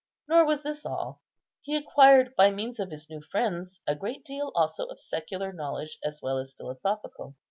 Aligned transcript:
Nor 0.27 0.45
was 0.47 0.63
this 0.63 0.83
all; 0.83 1.21
he 1.61 1.75
acquired 1.75 2.35
by 2.35 2.49
means 2.49 2.79
of 2.79 2.89
his 2.89 3.07
new 3.07 3.21
friends 3.21 3.81
a 3.85 3.93
great 3.95 4.25
deal 4.25 4.51
also 4.55 4.85
of 4.85 4.99
secular 4.99 5.53
knowledge 5.53 5.99
as 6.03 6.23
well 6.23 6.39
as 6.39 6.55
philosophical. 6.55 7.35